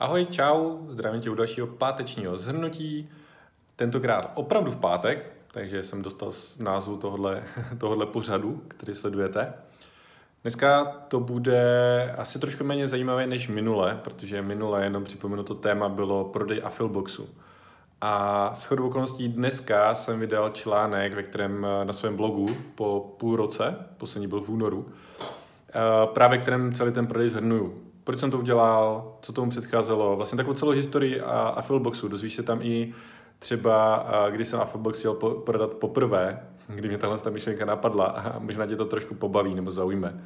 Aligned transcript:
Ahoj, 0.00 0.26
čau, 0.30 0.78
zdravím 0.88 1.20
tě 1.20 1.30
u 1.30 1.34
dalšího 1.34 1.66
pátečního 1.66 2.36
zhrnutí. 2.36 3.08
Tentokrát 3.76 4.32
opravdu 4.34 4.70
v 4.70 4.76
pátek, 4.76 5.32
takže 5.52 5.82
jsem 5.82 6.02
dostal 6.02 6.32
z 6.32 6.58
názvu 6.58 6.96
tohohle, 6.96 7.42
tohohle 7.78 8.06
pořadu, 8.06 8.62
který 8.68 8.94
sledujete. 8.94 9.52
Dneska 10.42 10.84
to 10.84 11.20
bude 11.20 12.14
asi 12.18 12.38
trošku 12.38 12.64
méně 12.64 12.88
zajímavé 12.88 13.26
než 13.26 13.48
minule, 13.48 14.00
protože 14.04 14.42
minule, 14.42 14.84
jenom 14.84 15.04
připomenu, 15.04 15.42
to 15.42 15.54
téma 15.54 15.88
bylo 15.88 16.24
prodej 16.24 16.60
Affilboxu. 16.64 17.28
A 18.00 18.50
s 18.54 18.64
chodou 18.64 18.86
okolností 18.86 19.28
dneska 19.28 19.94
jsem 19.94 20.20
vydal 20.20 20.50
článek, 20.50 21.14
ve 21.14 21.22
kterém 21.22 21.66
na 21.84 21.92
svém 21.92 22.16
blogu 22.16 22.56
po 22.74 23.14
půl 23.18 23.36
roce, 23.36 23.76
poslední 23.96 24.26
byl 24.26 24.40
v 24.40 24.48
únoru, 24.48 24.88
eh, 25.68 25.72
právě 26.06 26.38
kterém 26.38 26.72
celý 26.72 26.92
ten 26.92 27.06
prodej 27.06 27.28
zhrnuju 27.28 27.89
proč 28.04 28.18
jsem 28.18 28.30
to 28.30 28.38
udělal, 28.38 29.12
co 29.22 29.32
tomu 29.32 29.50
předcházelo, 29.50 30.16
vlastně 30.16 30.36
takovou 30.36 30.54
celou 30.54 30.72
historii 30.72 31.20
a 31.20 31.40
Affilboxu. 31.40 32.08
Dozvíš 32.08 32.34
se 32.34 32.42
tam 32.42 32.58
i 32.62 32.94
třeba, 33.38 34.06
když 34.30 34.48
jsem 34.48 34.60
Affilbox 34.60 34.98
chtěl 34.98 35.14
prodat 35.44 35.72
poprvé, 35.72 36.46
kdy 36.68 36.88
mě 36.88 36.98
tahle 36.98 37.18
ta 37.18 37.30
myšlenka 37.30 37.64
napadla 37.64 38.04
a 38.04 38.38
možná 38.38 38.66
tě 38.66 38.76
to 38.76 38.84
trošku 38.84 39.14
pobaví 39.14 39.54
nebo 39.54 39.70
zaujme. 39.70 40.24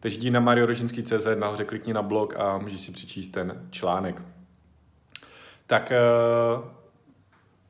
Takže 0.00 0.18
jdi 0.18 0.30
na 0.30 0.40
mariorožinský.cz, 0.40 1.26
nahoře 1.34 1.64
klikni 1.64 1.92
na 1.92 2.02
blog 2.02 2.34
a 2.36 2.58
můžeš 2.58 2.80
si 2.80 2.92
přečíst 2.92 3.28
ten 3.28 3.68
článek. 3.70 4.22
Tak 5.66 5.92
e, 5.92 6.00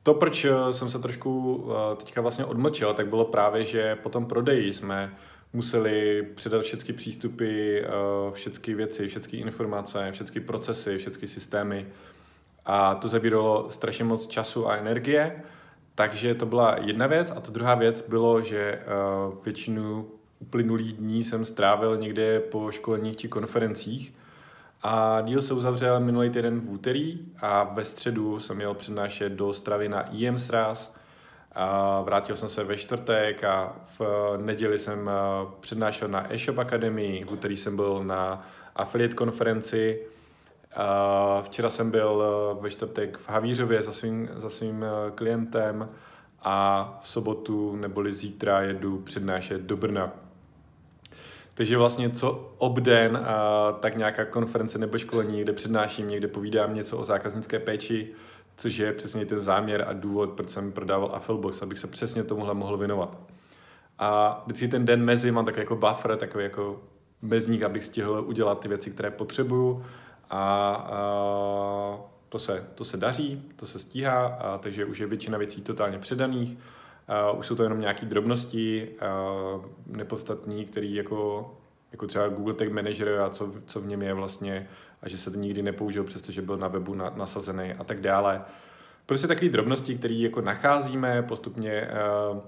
to, 0.03 0.13
proč 0.13 0.45
jsem 0.71 0.89
se 0.89 0.99
trošku 0.99 1.63
e, 1.71 1.95
teďka 1.95 2.21
vlastně 2.21 2.45
odmlčil, 2.45 2.93
tak 2.93 3.07
bylo 3.07 3.25
právě, 3.25 3.65
že 3.65 3.95
po 3.95 4.09
tom 4.09 4.25
prodeji 4.25 4.73
jsme 4.73 5.13
museli 5.55 6.27
předat 6.35 6.61
všechny 6.61 6.93
přístupy, 6.93 7.79
eh, 7.79 7.87
všechny 8.31 8.73
věci, 8.73 9.07
všechny 9.07 9.39
informace, 9.39 10.11
všechny 10.11 10.41
procesy, 10.41 10.97
všechny 10.97 11.27
systémy. 11.27 11.87
A 12.65 12.95
to 12.95 13.07
zabíralo 13.07 13.69
strašně 13.69 14.05
moc 14.05 14.27
času 14.27 14.67
a 14.67 14.75
energie, 14.75 15.43
takže 15.95 16.35
to 16.35 16.45
byla 16.45 16.75
jedna 16.81 17.07
věc. 17.07 17.33
A 17.35 17.39
ta 17.39 17.51
druhá 17.51 17.75
věc 17.75 18.01
bylo, 18.01 18.41
že 18.41 18.59
eh, 18.59 18.83
většinu 19.45 20.07
uplynulých 20.39 20.93
dní 20.93 21.23
jsem 21.23 21.45
strávil 21.45 21.97
někde 21.97 22.39
po 22.39 22.71
školeních 22.71 23.17
či 23.17 23.27
konferencích. 23.27 24.13
A 24.83 25.21
díl 25.21 25.41
se 25.41 25.53
uzavřel 25.53 25.99
minulý 25.99 26.29
týden 26.29 26.59
v 26.59 26.69
úterý 26.69 27.19
a 27.41 27.63
ve 27.63 27.83
středu 27.83 28.39
jsem 28.39 28.55
měl 28.55 28.73
přednášet 28.73 29.33
do 29.33 29.53
Stravy 29.53 29.89
na 29.89 30.01
IM 30.01 30.39
SRAS, 30.39 30.95
a 31.55 32.01
vrátil 32.01 32.35
jsem 32.35 32.49
se 32.49 32.63
ve 32.63 32.77
čtvrtek 32.77 33.43
a 33.43 33.75
v 33.99 34.01
neděli 34.37 34.79
jsem 34.79 35.09
eh, 35.09 35.51
přednášel 35.59 36.07
na 36.07 36.33
eShop 36.33 36.57
Academy, 36.57 37.23
v 37.27 37.31
úterý 37.31 37.57
jsem 37.57 37.75
byl 37.75 38.03
na 38.03 38.47
affiliate 38.75 39.15
konferenci, 39.15 39.99
a 40.75 41.41
včera 41.41 41.69
jsem 41.69 41.91
byl 41.91 42.23
eh, 42.23 42.61
ve 42.61 42.69
čtvrtek 42.69 43.17
v 43.17 43.29
Havířově 43.29 43.81
za 43.81 43.91
svým, 43.91 44.29
za 44.35 44.49
svým 44.49 44.83
eh, 44.83 45.11
klientem 45.11 45.89
a 46.41 46.99
v 47.03 47.09
sobotu 47.09 47.75
neboli 47.75 48.13
zítra 48.13 48.61
jedu 48.61 48.97
přednášet 48.97 49.61
do 49.61 49.77
Brna. 49.77 50.11
Takže 51.53 51.77
vlastně 51.77 52.09
co 52.09 52.53
obden, 52.57 53.17
a 53.17 53.71
tak 53.71 53.95
nějaká 53.97 54.25
konference 54.25 54.77
nebo 54.77 54.97
školení, 54.97 55.41
kde 55.41 55.53
přednáším, 55.53 56.07
někde 56.07 56.27
povídám 56.27 56.75
něco 56.75 56.97
o 56.97 57.03
zákaznické 57.03 57.59
péči, 57.59 58.07
což 58.57 58.77
je 58.77 58.93
přesně 58.93 59.25
ten 59.25 59.39
záměr 59.39 59.85
a 59.87 59.93
důvod, 59.93 60.29
proč 60.29 60.49
jsem 60.49 60.71
prodával 60.71 61.11
Affilbox, 61.13 61.61
abych 61.61 61.79
se 61.79 61.87
přesně 61.87 62.23
tomuhle 62.23 62.53
mohl 62.53 62.77
věnovat. 62.77 63.17
A 63.99 64.41
vždycky 64.45 64.67
ten 64.67 64.85
den 64.85 65.03
mezi 65.03 65.31
mám 65.31 65.45
takový 65.45 65.61
jako 65.61 65.75
buffer, 65.75 66.17
takový 66.17 66.43
jako 66.43 66.81
mezník, 67.21 67.63
abych 67.63 67.83
stihl 67.83 68.23
udělat 68.27 68.59
ty 68.59 68.67
věci, 68.67 68.91
které 68.91 69.11
potřebuju 69.11 69.85
a, 70.29 70.73
a 70.73 71.99
to, 72.29 72.39
se, 72.39 72.65
to 72.75 72.83
se 72.83 72.97
daří, 72.97 73.43
to 73.55 73.67
se 73.67 73.79
stíhá, 73.79 74.25
a, 74.27 74.57
takže 74.57 74.85
už 74.85 74.99
je 74.99 75.07
většina 75.07 75.37
věcí 75.37 75.61
totálně 75.61 75.99
předaných, 75.99 76.57
a, 77.07 77.31
už 77.31 77.47
jsou 77.47 77.55
to 77.55 77.63
jenom 77.63 77.79
nějaké 77.79 78.05
drobnosti 78.05 78.89
a, 78.99 79.05
nepodstatní, 79.87 80.65
které 80.65 80.87
jako 80.87 81.51
jako 81.91 82.07
třeba 82.07 82.27
Google 82.27 82.53
Tag 82.53 82.71
Manager 82.71 83.21
a 83.21 83.29
co, 83.29 83.51
co 83.65 83.81
v 83.81 83.87
něm 83.87 84.01
je 84.01 84.13
vlastně 84.13 84.67
a 85.01 85.09
že 85.09 85.17
se 85.17 85.31
to 85.31 85.37
nikdy 85.37 85.63
nepoužil, 85.63 86.03
přestože 86.03 86.41
byl 86.41 86.57
na 86.57 86.67
webu 86.67 86.93
na, 86.93 87.13
nasazený 87.15 87.73
a 87.73 87.83
tak 87.83 88.01
dále. 88.01 88.41
Prostě 89.05 89.27
takové 89.27 89.49
drobnosti, 89.49 89.95
které 89.95 90.13
jako 90.13 90.41
nacházíme, 90.41 91.21
postupně 91.21 91.89
uh, 92.31 92.37
uh, 92.37 92.43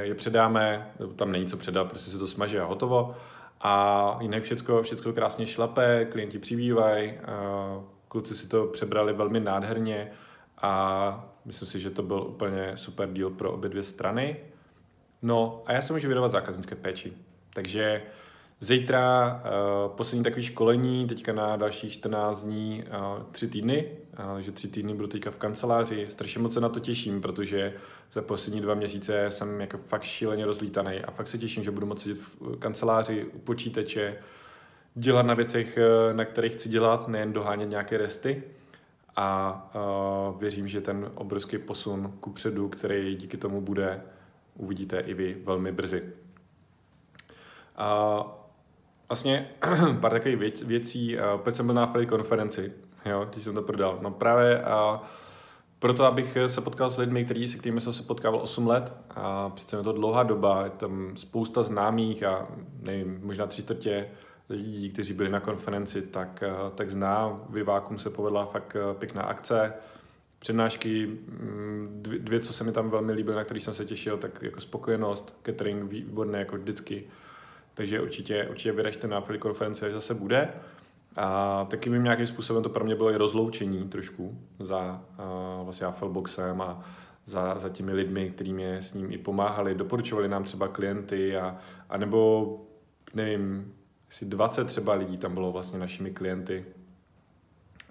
je 0.00 0.14
předáme, 0.14 0.90
tam 1.16 1.32
není 1.32 1.46
co 1.46 1.56
předat, 1.56 1.88
prostě 1.88 2.10
se 2.10 2.18
to 2.18 2.26
smaže 2.26 2.60
a 2.60 2.64
hotovo. 2.64 3.14
A 3.60 4.18
jinak 4.20 4.42
všechno, 4.42 4.82
všechno 4.82 5.12
krásně 5.12 5.46
šlape, 5.46 6.04
klienti 6.04 6.38
přibývají, 6.38 7.12
uh, 7.12 7.82
kluci 8.08 8.34
si 8.34 8.48
to 8.48 8.66
přebrali 8.66 9.12
velmi 9.12 9.40
nádherně 9.40 10.10
a 10.58 11.30
myslím 11.44 11.68
si, 11.68 11.80
že 11.80 11.90
to 11.90 12.02
byl 12.02 12.22
úplně 12.22 12.72
super 12.74 13.08
deal 13.08 13.30
pro 13.30 13.52
obě 13.52 13.70
dvě 13.70 13.82
strany. 13.82 14.36
No 15.22 15.62
a 15.66 15.72
já 15.72 15.82
se 15.82 15.92
můžu 15.92 16.08
věnovat 16.08 16.30
zákaznické 16.30 16.74
péči. 16.74 17.12
Takže 17.58 18.02
zítra 18.60 19.42
uh, 19.44 19.96
poslední 19.96 20.24
takové 20.24 20.42
školení, 20.42 21.06
teďka 21.06 21.32
na 21.32 21.56
další 21.56 21.90
14 21.90 22.42
dní, 22.42 22.84
uh, 22.88 23.22
tři 23.30 23.48
týdny, 23.48 23.88
uh, 24.32 24.38
že 24.38 24.52
tři 24.52 24.68
týdny 24.68 24.94
budu 24.94 25.06
teďka 25.08 25.30
v 25.30 25.38
kanceláři. 25.38 26.06
Strašně 26.08 26.42
moc 26.42 26.54
se 26.54 26.60
na 26.60 26.68
to 26.68 26.80
těším, 26.80 27.20
protože 27.20 27.72
za 28.12 28.22
poslední 28.22 28.60
dva 28.60 28.74
měsíce 28.74 29.30
jsem 29.30 29.60
jako 29.60 29.78
fakt 29.88 30.02
šíleně 30.02 30.46
rozlítaný 30.46 30.98
a 30.98 31.10
fakt 31.10 31.28
se 31.28 31.38
těším, 31.38 31.64
že 31.64 31.70
budu 31.70 31.86
moci 31.86 32.02
sedět 32.02 32.18
v 32.20 32.58
kanceláři 32.58 33.24
u 33.24 33.38
počítače, 33.38 34.16
dělat 34.94 35.26
na 35.26 35.34
věcech, 35.34 35.78
na 36.12 36.24
kterých 36.24 36.52
chci 36.52 36.68
dělat, 36.68 37.08
nejen 37.08 37.32
dohánět 37.32 37.70
nějaké 37.70 37.98
resty. 37.98 38.42
A 39.16 39.70
uh, 40.30 40.40
věřím, 40.40 40.68
že 40.68 40.80
ten 40.80 41.10
obrovský 41.14 41.58
posun 41.58 42.12
ku 42.20 42.30
předu, 42.30 42.68
který 42.68 43.16
díky 43.16 43.36
tomu 43.36 43.60
bude, 43.60 44.02
uvidíte 44.58 45.00
i 45.00 45.14
vy 45.14 45.36
velmi 45.44 45.72
brzy. 45.72 46.02
A 47.78 48.20
vlastně 49.08 49.50
pár 50.00 50.12
takových 50.12 50.38
věc, 50.38 50.62
věcí, 50.62 51.16
proč 51.36 51.54
jsem 51.54 51.66
byl 51.66 51.74
na 51.74 51.84
affiliate 51.84 52.16
konferenci, 52.16 52.72
jo, 53.06 53.26
když 53.30 53.44
jsem 53.44 53.54
to 53.54 53.62
prodal. 53.62 53.98
No 54.02 54.10
právě 54.10 54.62
a 54.62 55.02
proto, 55.78 56.04
abych 56.04 56.36
se 56.46 56.60
potkal 56.60 56.90
s 56.90 56.98
lidmi, 56.98 57.24
který, 57.24 57.48
se 57.48 57.58
kterými 57.58 57.80
jsem 57.80 57.92
se 57.92 58.02
potkával 58.02 58.40
8 58.40 58.66
let 58.66 58.92
a 59.10 59.50
přece 59.50 59.76
je 59.76 59.82
to 59.82 59.92
dlouhá 59.92 60.22
doba, 60.22 60.64
je 60.64 60.70
tam 60.70 61.16
spousta 61.16 61.62
známých 61.62 62.22
a 62.22 62.48
nevím, 62.80 63.20
možná 63.22 63.46
tři 63.46 63.62
čtvrtě 63.62 64.08
lidí, 64.48 64.90
kteří 64.90 65.14
byli 65.14 65.28
na 65.28 65.40
konferenci, 65.40 66.02
tak, 66.02 66.44
tak 66.74 66.90
zná. 66.90 67.40
Vyvákum 67.50 67.98
se 67.98 68.10
povedla 68.10 68.46
fakt 68.46 68.76
pěkná 68.98 69.22
akce, 69.22 69.72
přednášky, 70.38 71.06
mm, 71.06 71.98
dvě, 72.02 72.18
dvě, 72.18 72.40
co 72.40 72.52
se 72.52 72.64
mi 72.64 72.72
tam 72.72 72.90
velmi 72.90 73.12
líbilo, 73.12 73.36
na 73.36 73.44
který 73.44 73.60
jsem 73.60 73.74
se 73.74 73.84
těšil, 73.84 74.16
tak 74.16 74.42
jako 74.42 74.60
spokojenost, 74.60 75.38
catering 75.42 75.90
výborné 75.90 76.38
jako 76.38 76.56
vždycky 76.56 77.04
takže 77.78 78.00
určitě, 78.00 78.46
určitě 78.50 78.72
vyražte 78.72 79.08
na 79.08 79.18
Affiliate 79.18 79.42
konferenci, 79.42 79.86
až 79.86 79.92
zase 79.92 80.14
bude. 80.14 80.48
A 81.16 81.66
taky 81.70 81.90
mi 81.90 81.98
nějakým 81.98 82.26
způsobem 82.26 82.62
to 82.62 82.68
pro 82.68 82.84
mě 82.84 82.94
bylo 82.94 83.10
i 83.10 83.16
rozloučení 83.16 83.88
trošku 83.88 84.38
za 84.58 85.04
uh, 85.18 85.64
vlastně 85.64 85.86
Affilboxem 85.86 86.60
a 86.60 86.84
za, 87.24 87.58
za 87.58 87.68
těmi 87.68 87.94
lidmi, 87.94 88.30
kteří 88.30 88.52
mě 88.52 88.82
s 88.82 88.94
ním 88.94 89.12
i 89.12 89.18
pomáhali, 89.18 89.74
doporučovali 89.74 90.28
nám 90.28 90.44
třeba 90.44 90.68
klienty 90.68 91.36
a, 91.36 91.56
a 91.88 91.96
nebo 91.96 92.60
nevím, 93.14 93.74
asi 94.10 94.24
20 94.24 94.66
třeba 94.66 94.94
lidí 94.94 95.16
tam 95.16 95.34
bylo 95.34 95.52
vlastně 95.52 95.78
našimi 95.78 96.10
klienty 96.10 96.64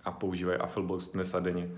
a 0.03 0.11
používají 0.11 0.59
Affilbox 0.59 1.07
dnes 1.07 1.33
a 1.33 1.39
denně. 1.39 1.69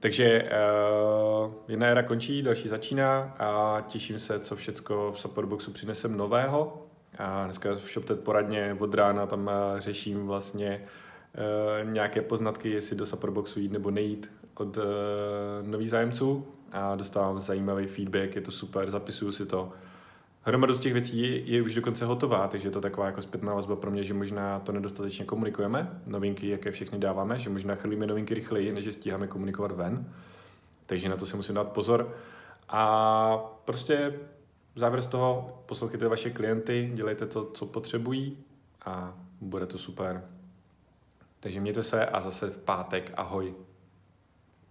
Takže 0.00 0.42
uh, 0.42 1.52
jedna 1.68 1.86
éra 1.86 2.02
končí, 2.02 2.42
další 2.42 2.68
začíná 2.68 3.34
a 3.38 3.80
těším 3.80 4.18
se, 4.18 4.40
co 4.40 4.56
všecko 4.56 5.12
v 5.12 5.20
Supportboxu 5.20 5.70
přinesem 5.70 6.16
nového. 6.16 6.86
A 7.18 7.44
dneska 7.44 7.74
v 7.74 7.92
ShopTet 7.92 8.24
poradně 8.24 8.76
od 8.78 8.94
rána 8.94 9.26
tam 9.26 9.50
eh, 9.50 9.80
řeším 9.80 10.26
vlastně 10.26 10.84
uh, 11.84 11.92
nějaké 11.92 12.22
poznatky, 12.22 12.70
jestli 12.70 12.96
do 12.96 13.06
Supperboxu 13.06 13.60
jít 13.60 13.72
nebo 13.72 13.90
nejít 13.90 14.30
od 14.54 14.76
uh, 14.76 14.82
nových 15.62 15.90
zájemců 15.90 16.46
a 16.72 16.96
dostávám 16.96 17.38
zajímavý 17.38 17.86
feedback, 17.86 18.34
je 18.34 18.40
to 18.40 18.50
super, 18.50 18.90
zapisuju 18.90 19.32
si 19.32 19.46
to. 19.46 19.72
Hromadu 20.44 20.74
z 20.74 20.78
těch 20.78 20.92
věcí 20.92 21.22
je, 21.22 21.38
je 21.38 21.62
už 21.62 21.74
dokonce 21.74 22.04
hotová, 22.04 22.48
takže 22.48 22.68
je 22.68 22.72
to 22.72 22.80
taková 22.80 23.06
jako 23.06 23.22
zpětná 23.22 23.54
vazba 23.54 23.76
pro 23.76 23.90
mě, 23.90 24.04
že 24.04 24.14
možná 24.14 24.60
to 24.60 24.72
nedostatečně 24.72 25.24
komunikujeme, 25.24 26.00
novinky, 26.06 26.48
jaké 26.48 26.70
všechny 26.70 26.98
dáváme, 26.98 27.38
že 27.38 27.50
možná 27.50 27.74
chrlíme 27.74 28.06
novinky 28.06 28.34
rychleji, 28.34 28.72
než 28.72 28.84
je 28.84 28.92
stíháme 28.92 29.26
komunikovat 29.26 29.72
ven. 29.72 30.06
Takže 30.86 31.08
na 31.08 31.16
to 31.16 31.26
si 31.26 31.36
musím 31.36 31.54
dát 31.54 31.72
pozor. 31.72 32.14
A 32.68 33.36
prostě 33.64 34.12
závěr 34.74 35.02
z 35.02 35.06
toho, 35.06 35.62
poslouchejte 35.66 36.08
vaše 36.08 36.30
klienty, 36.30 36.90
dělejte 36.94 37.26
to, 37.26 37.44
co 37.44 37.66
potřebují 37.66 38.38
a 38.84 39.14
bude 39.40 39.66
to 39.66 39.78
super. 39.78 40.24
Takže 41.40 41.60
mějte 41.60 41.82
se 41.82 42.06
a 42.06 42.20
zase 42.20 42.50
v 42.50 42.58
pátek 42.58 43.12
ahoj. 43.16 43.54